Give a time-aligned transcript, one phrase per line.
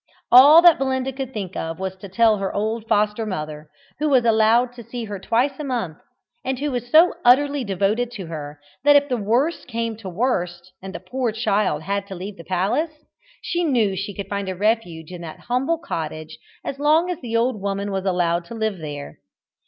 [0.31, 3.69] All that Belinda could think of was to tell her old foster mother,
[3.99, 5.99] who was allowed to see her twice a month,
[6.43, 10.09] and who was so utterly devoted to her, that if the worst came to the
[10.09, 13.05] worst, and the poor child had to leave the palace,
[13.43, 17.37] she knew she could find a refuge in that humble cottage as long as the
[17.37, 19.19] old woman was allowed to live there.